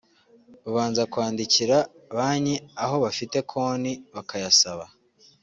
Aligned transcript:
babanza 0.63 1.01
kwandikira 1.11 1.77
banki 2.15 2.55
aho 2.83 2.95
bafite 3.05 3.37
konti 3.51 3.91
bakayasaba 4.13 4.85